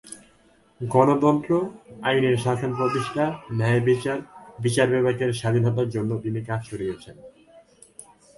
[0.81, 1.51] গণতন্ত্র,
[2.03, 3.25] আইনের শাসন প্রতিষ্ঠা,
[3.53, 4.19] ন্যায়বিচার,
[4.59, 7.15] বিচার বিভাগের স্বাধীনতার জন্য তিনি কাজ করে গেছেন।